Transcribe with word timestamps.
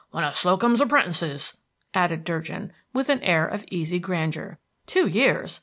One 0.09 0.23
of 0.23 0.35
Slocum's 0.35 0.81
apprentices," 0.81 1.55
added 1.93 2.23
Durgin, 2.23 2.73
with 2.91 3.07
an 3.09 3.21
air 3.21 3.45
of 3.47 3.63
easy 3.69 3.99
grandeur. 3.99 4.57
"Two 4.87 5.05
years? 5.05 5.59